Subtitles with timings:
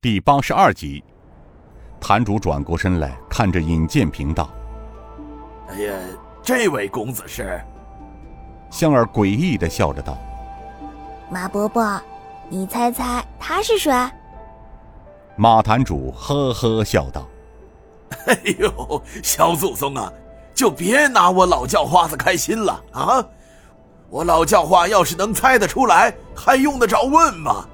[0.00, 1.02] 第八十二集，
[2.00, 4.48] 坛主转过身来，看着尹建平道
[5.68, 5.92] ：“哎呀，
[6.40, 7.60] 这位公子是？”
[8.70, 10.16] 香儿诡异的笑着道
[11.28, 12.00] ：“马伯伯，
[12.48, 13.92] 你猜猜他是谁？”
[15.34, 17.26] 马坛主呵呵笑道
[18.26, 20.12] ：“哎呦，小祖宗啊，
[20.54, 23.26] 就别拿我老叫花子开心了啊！
[24.10, 27.66] 我老叫花要是能猜得出来，还用得着问吗？”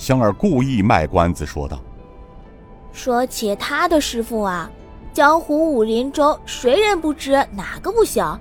[0.00, 1.78] 香儿故意卖关子说道
[2.90, 4.70] ：“说起他的师傅啊，
[5.12, 8.40] 江湖武林中谁人不知，哪个不晓？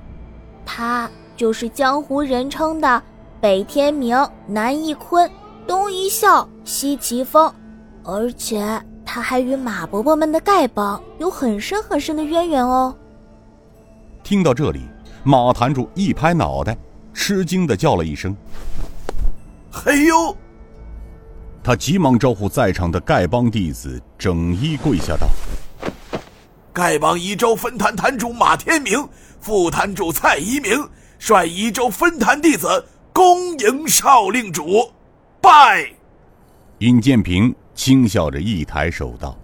[0.66, 3.04] 他就是江湖人称的
[3.42, 4.18] 北天明、
[4.48, 5.30] 南一坤、
[5.68, 7.54] 东一笑、西奇峰，
[8.06, 12.96] 而且他还与马伯伯们的丐帮有很深很深的渊源哦。”
[14.24, 14.84] 听到这里，
[15.26, 16.78] 马坛主一拍脑袋，
[17.14, 18.34] 吃惊的叫了一声
[19.70, 20.34] ：“嘿呦！”
[21.62, 25.28] 他急忙招呼在场的丐帮弟子，整衣跪下道
[26.74, 29.08] ：“丐帮宜州分坛坛主马天明，
[29.40, 30.90] 副坛主蔡一鸣，
[31.20, 34.92] 率宜州分坛弟子恭迎少令主，
[35.42, 35.86] 拜。”
[36.80, 39.38] 尹建平轻笑着一抬手道：“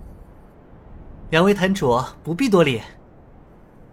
[1.32, 2.82] 两位坛主不必多礼。”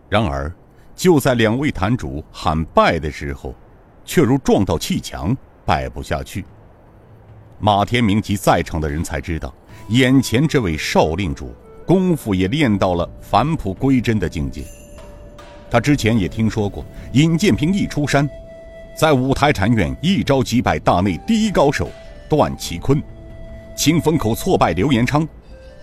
[0.09, 0.51] 然而，
[0.95, 3.53] 就在两位坛主喊拜的时候，
[4.05, 6.45] 却如撞到砌墙，拜不下去。
[7.65, 9.55] 马天明及在场的人才知道，
[9.91, 11.55] 眼前这位少令主
[11.87, 14.65] 功夫也练到了返璞归真的境界。
[15.71, 18.29] 他之前也听说过，尹建平一出山，
[18.99, 21.89] 在五台禅院一招击败大内第一高手
[22.29, 23.01] 段其坤，
[23.77, 25.27] 清风口挫败刘延昌，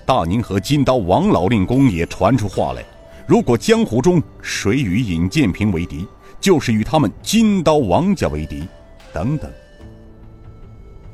[0.05, 2.83] 大宁河金刀王老令公也传出话来：
[3.25, 6.05] 如果江湖中谁与尹建平为敌，
[6.41, 8.67] 就是与他们金刀王家为敌，
[9.13, 9.49] 等等。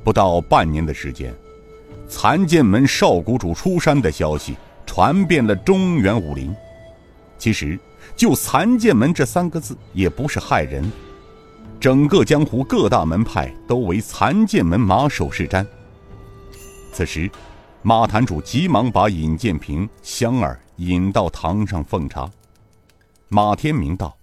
[0.05, 1.33] 不到半年的时间，
[2.07, 6.55] 残剑门少谷主出山的消息传遍了中原武林。
[7.39, 7.77] 其实，
[8.15, 10.91] 就“残剑门”这三个字也不是害人，
[11.79, 15.65] 整个江湖各大门派都为残剑门马首是瞻。
[16.93, 17.29] 此时，
[17.81, 22.29] 马坛主急忙把尹建平、香儿引到堂上奉茶。
[23.27, 24.15] 马天明道：“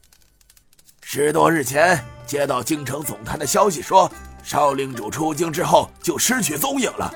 [1.03, 4.09] 十多日前接到京城总坛的消息，说。”
[4.42, 7.12] 少令主出京之后就失去踪影了，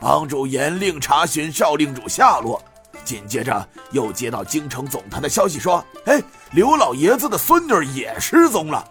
[0.00, 2.62] 帮主严令查询少令主下落。
[3.04, 6.22] 紧接着又接到京城总坛的消息，说：“哎，
[6.52, 8.84] 刘老爷子的孙女也失踪了，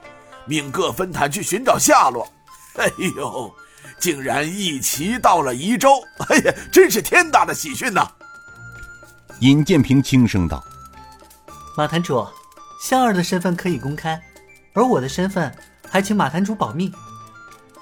[0.46, 2.28] 命各分坛去寻找下落。
[2.78, 3.54] ”哎呦，
[4.00, 6.02] 竟然一齐到了宜州！
[6.28, 8.10] 哎呀，真是天大的喜讯呐！
[9.40, 10.62] 尹建平轻声道
[11.78, 12.28] ：“马坛主，
[12.82, 14.20] 香儿的身份可以公开，
[14.74, 15.54] 而我的身份
[15.90, 16.92] 还请马坛主保密。”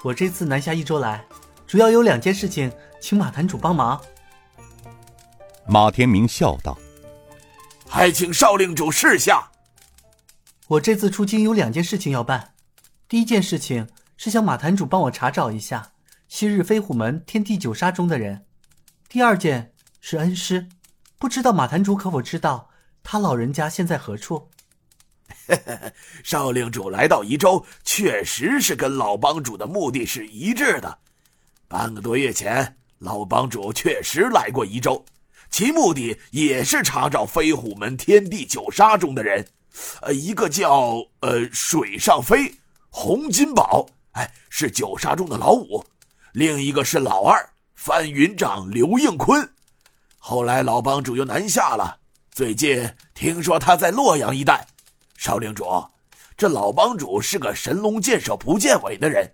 [0.02, 1.24] 我这次南下一周来，
[1.66, 4.00] 主要有两件事情，请马坛主帮忙。
[5.66, 6.78] 马天明笑道
[7.88, 9.50] ：“还请少令主示下。”
[10.68, 12.54] 我这次出京有两件事情要办，
[13.08, 15.92] 第一件事情是向马坛主帮我查找一下
[16.28, 18.38] 昔日飞虎门天地九杀中的人；
[19.08, 20.68] 第二件是恩师，
[21.18, 22.70] 不知道马坛主可否知道
[23.02, 24.48] 他老人家现在何处？
[26.24, 30.98] 少令主来到宜州，确实是跟老帮主的目的是一致的。
[31.66, 35.04] 半个多月前，老帮主确实来过宜州，
[35.50, 39.46] 其目的也是查找飞虎门天地九杀中的人。
[40.00, 42.52] 呃，一个叫呃水上飞，
[42.90, 45.84] 洪金宝，哎，是九杀中的老五；
[46.32, 49.48] 另一个是老二，翻云掌刘应坤。
[50.18, 51.98] 后来老帮主又南下了，
[52.32, 54.66] 最近听说他在洛阳一带。
[55.18, 55.66] 少令主，
[56.36, 59.28] 这老帮主是个神龙见首不见尾的人，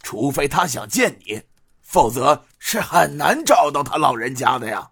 [0.00, 1.42] 除非他想见你，
[1.82, 4.88] 否则是很难找到他老人家的呀。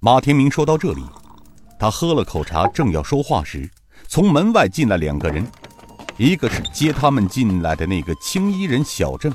[0.00, 1.02] 马天明说到这里，
[1.80, 3.68] 他喝了口茶，正要说话时，
[4.06, 5.50] 从门外进来两个人，
[6.18, 9.32] 一个是接他们进来的那个青衣人小郑，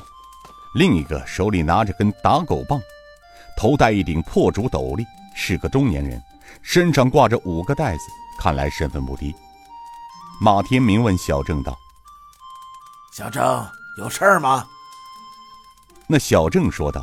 [0.76, 2.80] 另一个手里拿着根打狗棒，
[3.58, 5.04] 头戴一顶破竹斗笠，
[5.36, 6.22] 是个中年人，
[6.62, 8.04] 身上挂着五个袋子，
[8.40, 9.34] 看来身份不低。
[10.44, 11.74] 马天明问小郑道
[13.16, 13.66] ：“小郑
[13.98, 14.68] 有事儿吗？”
[16.06, 17.02] 那小郑说道：“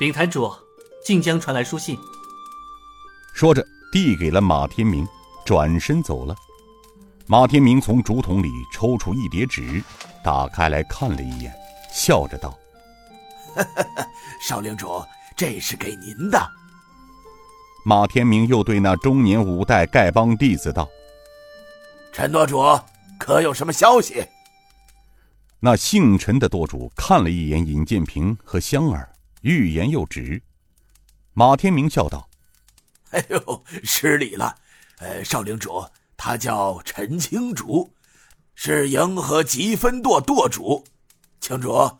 [0.00, 0.50] 禀坛主，
[1.04, 1.98] 晋江传来书信。”
[3.36, 3.62] 说着
[3.92, 5.06] 递给了马天明，
[5.44, 6.34] 转身走了。
[7.26, 9.84] 马天明从竹筒里抽出一叠纸，
[10.24, 11.54] 打开来看了一眼，
[11.92, 12.58] 笑着道
[14.40, 15.04] ：“少领主，
[15.36, 16.42] 这是给您的。”
[17.84, 20.88] 马天明又对那中年五代丐帮弟子道。
[22.14, 22.62] 陈舵主，
[23.18, 24.24] 可有什么消息？
[25.58, 30.40] 那姓陈的舵主看了一眼尹建平和香儿，欲言又止。
[31.32, 32.28] 马天明笑道
[33.10, 34.54] ：“哎呦，失礼了。
[34.98, 35.84] 呃，少领主，
[36.16, 37.92] 他叫陈青竹，
[38.54, 40.84] 是银河吉分舵舵主。
[41.40, 41.90] 青竹，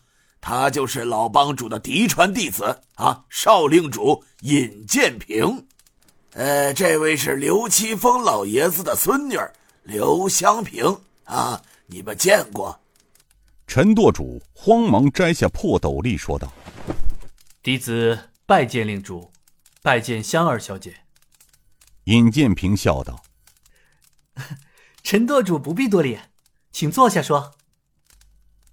[0.40, 3.24] 他就是老帮主的嫡传弟子啊。
[3.30, 5.66] 少令主尹建平，
[6.34, 9.36] 呃，这位是刘七峰老爷子的孙女
[9.84, 12.80] 刘香平啊，你们见过？”
[13.66, 16.52] 陈舵主慌忙摘下破斗笠，说道
[17.62, 19.30] ：“弟子拜见令主，
[19.82, 20.94] 拜见香儿小姐。”
[22.04, 23.22] 尹建平笑道
[25.02, 26.18] ：“陈舵主不必多礼，
[26.72, 27.54] 请坐下说。”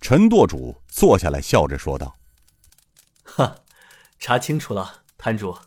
[0.02, 2.18] 陈舵主坐下来，笑着说道
[3.24, 3.58] ：“哈，
[4.19, 5.58] 查清楚了，摊主。”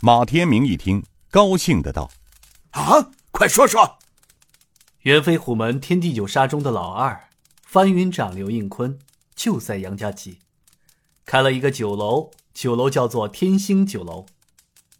[0.00, 2.10] 马天明一听，高兴的道
[2.72, 3.98] ：“啊，快说说，
[5.00, 7.28] 元飞虎门天地九杀中的老二。”
[7.70, 8.98] 翻云掌刘应坤
[9.36, 10.40] 就在杨家集，
[11.24, 14.26] 开了一个酒楼，酒楼叫做天星酒楼。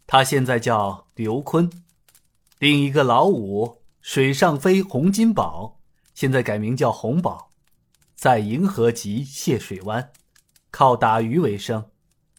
[0.07, 1.69] 他现在叫刘坤。
[2.59, 5.81] 另一个老五水上飞洪金宝，
[6.13, 7.51] 现在改名叫洪宝，
[8.15, 10.13] 在银河集谢水湾，
[10.71, 11.91] 靠打鱼为生。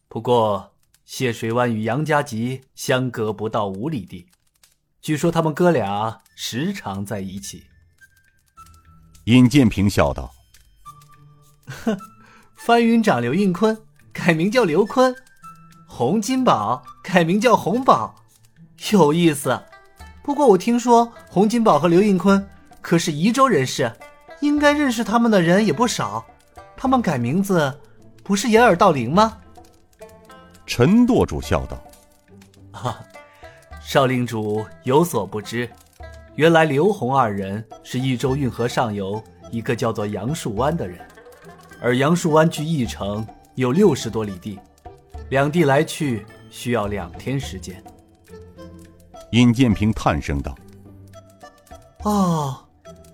[0.09, 0.73] 不过
[1.05, 4.29] 谢水湾与杨家集相隔不到五里地，
[5.03, 7.65] 据说他们哥俩时常在一起。
[9.25, 10.33] 尹建平笑道
[11.67, 11.99] ：“哼，
[12.55, 13.77] 翻云掌刘应坤
[14.13, 15.13] 改名叫刘坤，
[15.89, 18.15] 洪金宝改名叫洪宝，
[18.93, 19.61] 有意思。
[20.23, 22.49] 不过我听说洪金宝和刘应坤
[22.81, 23.93] 可是宜州人士，
[24.41, 26.25] 应该认识他们的人也不少。
[26.77, 27.81] 他们改名字
[28.23, 29.39] 不是掩耳盗铃吗？”
[30.65, 31.83] 陈舵主笑道
[32.71, 33.01] ：“啊，
[33.93, 35.69] 少令主有所不知。”
[36.35, 40.99] 原来刘洪二人是益州运河上游一个叫做杨树湾的人，
[41.79, 44.59] 而杨树湾距益城有六十多里地，
[45.29, 47.85] 两地来去需要两天时间。
[49.33, 50.57] 尹建平叹声道
[52.05, 52.57] ：“哦，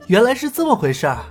[0.06, 1.24] 原来是这么回事儿。”